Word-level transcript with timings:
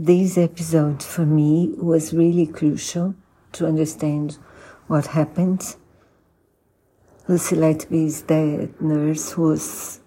this 0.00 0.38
episode 0.38 1.02
for 1.02 1.26
me 1.26 1.74
was 1.76 2.14
really 2.14 2.46
crucial 2.46 3.16
to 3.50 3.66
understand 3.66 4.38
what 4.86 5.08
happened. 5.08 5.74
Lucy 7.26 7.56
Letby 7.56 8.24
dead 8.24 8.80
nurse 8.80 9.32
who 9.32 9.42
was 9.42 9.98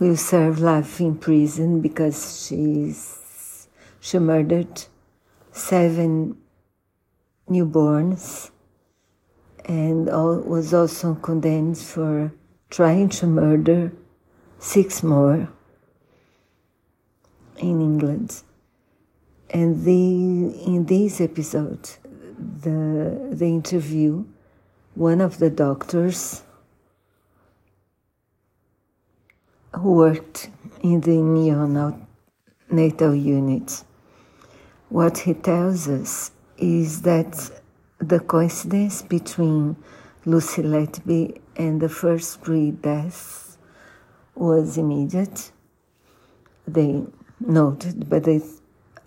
will 0.00 0.16
serve 0.16 0.58
life 0.58 1.00
in 1.00 1.16
prison 1.16 1.80
because 1.80 2.44
she's 2.44 3.68
she 4.00 4.18
murdered 4.18 4.82
seven 5.52 6.36
newborns 7.48 8.50
and 9.64 10.10
all, 10.10 10.40
was 10.40 10.74
also 10.74 11.14
condemned 11.14 11.78
for 11.78 12.32
trying 12.70 13.08
to 13.08 13.28
murder 13.28 13.92
six 14.58 15.04
more 15.04 15.48
in 17.70 17.80
England. 17.80 18.42
And 19.50 19.84
the, 19.84 19.92
in 19.92 20.86
this 20.86 21.20
episode, 21.20 21.88
the, 22.62 23.28
the 23.30 23.46
interview, 23.46 24.24
one 24.94 25.20
of 25.20 25.38
the 25.38 25.50
doctors 25.50 26.42
who 29.74 29.92
worked 29.92 30.50
in 30.82 31.00
the 31.00 31.18
neonatal 31.18 32.04
unit, 33.22 33.84
what 34.88 35.18
he 35.18 35.34
tells 35.34 35.88
us 35.88 36.30
is 36.56 37.02
that 37.02 37.50
the 37.98 38.20
coincidence 38.20 39.02
between 39.02 39.76
Lucy 40.24 40.62
Letby 40.62 41.40
and 41.56 41.80
the 41.80 41.88
first 41.88 42.42
three 42.42 42.70
deaths 42.70 43.58
was 44.34 44.76
immediate. 44.76 45.52
They 46.66 47.04
noted, 47.40 48.08
but 48.08 48.24
they, 48.24 48.40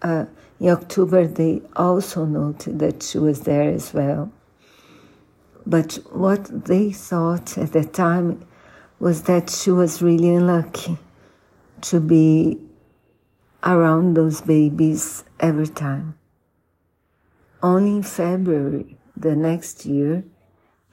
uh, 0.02 0.26
in 0.60 0.70
October 0.70 1.28
they 1.28 1.62
also 1.76 2.26
noted 2.26 2.80
that 2.80 3.04
she 3.04 3.18
was 3.18 3.42
there 3.42 3.70
as 3.70 3.94
well. 3.94 4.32
But 5.66 6.00
what 6.12 6.66
they 6.66 6.92
thought 6.92 7.58
at 7.58 7.74
the 7.74 7.86
time 7.86 8.46
was 9.00 9.24
that 9.24 9.50
she 9.50 9.72
was 9.72 10.02
really 10.02 10.36
unlucky 10.36 10.98
to 11.82 12.00
be 12.00 12.60
around 13.64 14.14
those 14.16 14.42
babies 14.42 15.24
every 15.40 15.68
time. 15.68 16.16
Only 17.62 17.98
in 17.98 18.04
February 18.04 18.98
the 19.16 19.36
next 19.36 19.86
year, 19.86 20.24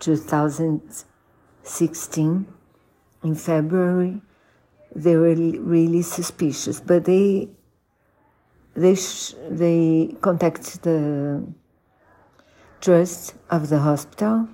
2016, 0.00 2.46
in 3.22 3.34
February, 3.34 4.20
they 4.97 5.16
were 5.16 5.34
really 5.34 6.02
suspicious, 6.02 6.80
but 6.80 7.05
they 7.05 7.48
they 8.75 8.97
they 9.50 10.16
contacted 10.20 10.83
the 10.83 11.44
trust 12.80 13.34
of 13.50 13.69
the 13.69 13.78
hospital 13.78 14.48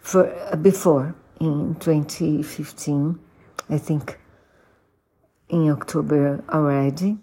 for 0.00 0.32
uh, 0.52 0.56
before 0.56 1.14
in 1.40 1.74
2015, 1.76 3.18
I 3.70 3.78
think 3.78 4.18
in 5.48 5.70
October 5.70 6.44
already 6.48 7.18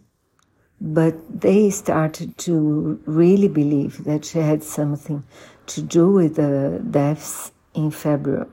but 0.82 1.16
they 1.42 1.70
started 1.70 2.38
to 2.38 3.02
really 3.06 3.48
believe 3.48 4.04
that 4.04 4.26
she 4.26 4.40
had 4.40 4.64
something 4.64 5.24
to 5.68 5.82
do 5.82 6.12
with 6.12 6.36
the 6.36 6.84
deaths 6.92 7.52
in 7.74 7.92
February. 7.92 8.48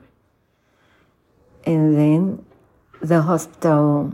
And 1.65 1.97
then 1.97 2.45
the 3.03 3.21
hospital, 3.21 4.13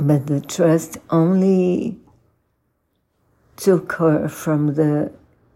but 0.00 0.26
the 0.26 0.40
trust 0.40 0.96
only 1.10 1.98
took 3.56 3.92
her 3.92 4.28
from 4.28 4.74
the 4.74 5.12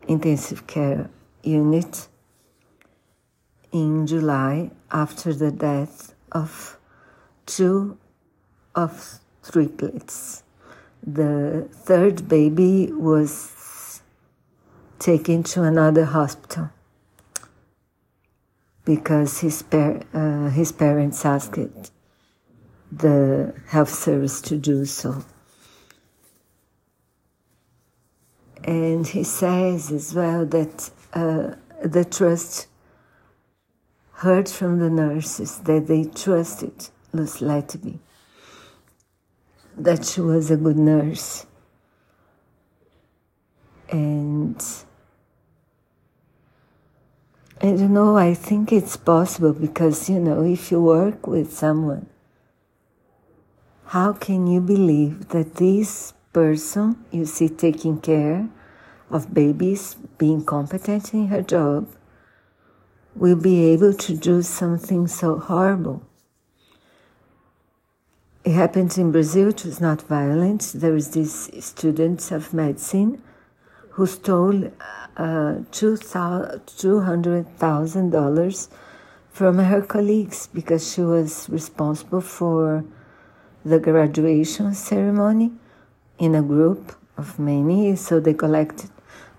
intensive 0.07 0.67
care 0.67 1.09
unit 1.43 2.09
in 3.73 4.07
July 4.07 4.71
after 4.93 5.33
the 5.33 5.51
death 5.51 6.15
of 6.31 6.79
two 7.47 7.97
of 8.75 9.19
triplets. 9.43 10.43
The 11.03 11.69
third 11.73 12.29
baby 12.29 12.93
was 12.93 14.03
taken 14.99 15.43
to 15.45 15.63
another 15.63 16.05
hospital 16.05 16.69
because 18.85 19.41
his, 19.41 19.63
par- 19.63 20.03
uh, 20.13 20.51
his 20.51 20.71
parents 20.71 21.25
asked 21.25 21.57
the 22.99 23.55
health 23.69 23.93
service 23.93 24.41
to 24.43 24.57
do 24.57 24.85
so. 24.85 25.25
And 28.65 29.07
he 29.07 29.23
says 29.23 29.93
as 29.93 30.15
well 30.15 30.45
that 30.47 30.91
uh, 31.13 31.55
the 31.85 32.05
trust 32.05 32.67
heard 34.13 34.49
from 34.49 34.79
the 34.79 34.91
nurses 34.91 35.59
that 35.61 35.87
they 35.87 36.05
trusted 36.05 36.89
Lucy 37.13 37.45
Letby 37.45 37.99
that 39.77 40.05
she 40.07 40.21
was 40.21 40.51
a 40.51 40.57
good 40.57 40.79
nurse. 40.79 41.47
And 43.91 44.57
I 47.61 47.67
don't 47.67 47.93
know, 47.93 48.17
I 48.17 48.35
think 48.35 48.73
it's 48.73 48.97
possible 48.97 49.53
because, 49.53 50.11
you 50.11 50.19
know, 50.19 50.43
if 50.43 50.71
you 50.71 50.83
work 50.83 51.27
with 51.27 51.53
someone, 51.53 52.09
how 53.87 54.13
can 54.13 54.47
you 54.49 54.61
believe 54.61 55.29
that 55.29 55.55
this 55.55 56.13
person 56.33 57.05
you 57.13 57.25
see 57.25 57.49
taking 57.49 58.01
care 58.01 58.49
of 59.11 59.33
babies, 59.33 59.95
being 60.19 60.45
competent 60.45 61.15
in 61.15 61.29
her 61.29 61.43
job, 61.43 61.89
will 63.15 63.37
be 63.37 63.67
able 63.67 63.95
to 63.95 64.17
do 64.17 64.43
something 64.43 65.07
so 65.07 65.39
horrible? 65.39 66.03
It 68.45 68.51
happened 68.53 68.99
in 68.99 69.13
Brazil, 69.13 69.51
it 69.51 69.65
was 69.65 69.81
not 69.81 70.03
violent. 70.03 70.73
There 70.75 70.93
was 70.93 71.11
this 71.11 71.49
student 71.61 72.33
of 72.33 72.53
medicine 72.53 73.23
who 73.91 74.07
stole 74.07 74.73
uh, 75.17 75.61
$200,000 75.71 78.69
from 79.31 79.59
her 79.59 79.83
colleagues 79.83 80.49
because 80.53 80.93
she 80.93 81.03
was 81.03 81.49
responsible 81.49 82.21
for 82.21 82.85
the 83.67 83.81
graduation 83.81 84.73
ceremony 84.75 85.51
in 86.19 86.37
a 86.37 86.43
group 86.43 86.95
of 87.17 87.39
many. 87.39 87.97
So 87.97 88.21
they 88.21 88.35
collected 88.35 88.91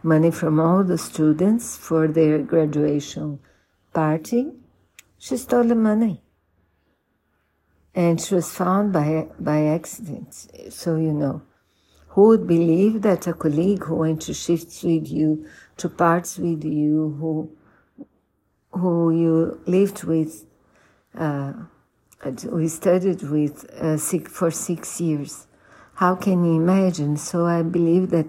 money 0.03 0.31
from 0.31 0.59
all 0.59 0.83
the 0.83 0.97
students 0.97 1.77
for 1.77 2.07
their 2.07 2.39
graduation 2.39 3.39
party. 3.93 4.51
She 5.17 5.37
stole 5.37 5.63
the 5.63 5.75
money 5.75 6.21
and 7.95 8.19
she 8.21 8.35
was 8.35 8.51
found 8.53 8.91
by, 8.91 9.27
by 9.39 9.66
accident. 9.67 10.33
So, 10.69 10.97
you 10.97 11.13
know, 11.13 11.41
who 12.09 12.27
would 12.27 12.47
believe 12.47 13.01
that 13.03 13.27
a 13.27 13.33
colleague 13.33 13.83
who 13.85 13.95
went 13.95 14.21
to 14.23 14.33
shifts 14.33 14.83
with 14.83 15.07
you, 15.07 15.47
to 15.77 15.87
parts 15.87 16.37
with 16.37 16.63
you, 16.66 17.16
who, 17.19 17.51
who 18.71 19.11
you 19.11 19.61
lived 19.66 20.03
with, 20.03 20.45
uh, 21.17 21.53
we 22.25 22.67
studied 22.67 23.22
with 23.23 23.69
uh, 23.72 23.97
six, 23.97 24.31
for 24.31 24.51
six 24.51 25.00
years. 25.00 25.47
How 25.95 26.16
can 26.16 26.44
you 26.44 26.55
imagine? 26.61 27.17
So 27.17 27.45
I 27.45 27.61
believe 27.61 28.09
that 28.09 28.28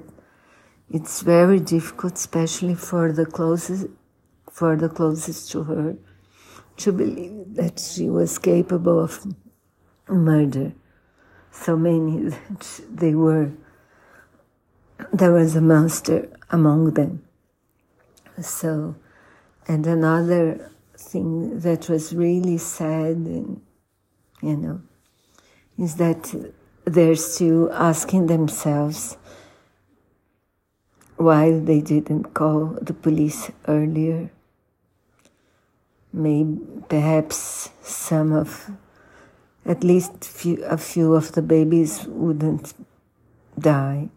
it's 0.91 1.22
very 1.22 1.60
difficult, 1.60 2.15
especially 2.15 2.75
for 2.75 3.12
the 3.12 3.26
closest, 3.26 3.88
for 4.50 4.76
the 4.76 4.88
closest 4.88 5.50
to 5.53 5.65
her, 5.65 5.97
to 6.78 6.93
believe 6.93 7.54
that 7.54 7.78
she 7.78 8.09
was 8.09 8.38
capable 8.38 9.00
of 9.00 9.26
murder. 10.09 10.72
So 11.50 11.76
many 11.76 12.28
that 12.31 12.81
they 12.90 13.14
were, 13.14 13.52
there 15.12 15.32
was 15.32 15.56
a 15.56 15.61
monster 15.61 16.29
among 16.50 16.94
them. 16.94 17.23
So, 18.40 18.96
and 19.67 19.87
another 19.87 20.70
thing 20.96 21.61
that 21.61 21.88
was 21.88 22.14
really 22.14 22.58
sad, 22.58 23.17
and, 23.17 23.61
you 24.43 24.56
know, 24.56 24.81
is 25.79 25.96
that 25.96 26.35
they're 26.85 27.14
still 27.14 27.73
asking 27.73 28.26
themselves 28.26 29.17
why 31.17 31.58
they 31.58 31.81
didn't 31.81 32.32
call 32.35 32.76
the 32.81 32.94
police 32.94 33.50
earlier. 33.67 34.31
Maybe 36.12 36.58
perhaps 36.88 37.70
some 37.82 38.32
of 38.32 38.70
at 39.67 39.85
least 39.85 40.25
few, 40.25 40.64
a 40.64 40.79
few 40.79 41.14
of 41.14 41.32
the 41.32 41.43
babies 41.43 42.06
wouldn't 42.06 42.73
die. 43.58 44.08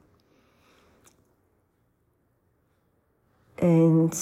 And 3.57 4.17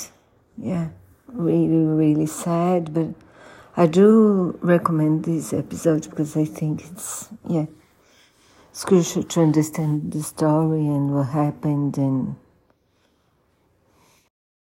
yeah, 0.58 0.90
really, 1.28 1.86
really 1.86 2.26
sad, 2.26 2.94
but 2.94 3.10
I 3.80 3.86
do 3.86 4.60
recommend 4.62 5.24
this 5.24 5.54
episode 5.54 6.10
because 6.10 6.36
I 6.36 6.44
think 6.44 6.84
it's, 6.92 7.30
yeah. 7.48 7.68
it's 8.72 8.84
crucial 8.84 9.24
to 9.24 9.40
understand 9.40 10.12
the 10.12 10.22
story 10.22 10.86
and 10.86 11.16
what 11.16 11.30
happened 11.30 11.98
and 11.98 12.36